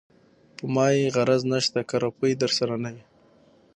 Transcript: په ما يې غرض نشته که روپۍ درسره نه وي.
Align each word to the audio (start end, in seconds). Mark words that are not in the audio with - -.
په 0.55 0.65
ما 0.73 0.87
يې 0.97 1.13
غرض 1.15 1.41
نشته 1.53 1.79
که 1.89 1.95
روپۍ 2.05 2.33
درسره 2.43 2.75
نه 2.83 2.89
وي. 2.95 3.03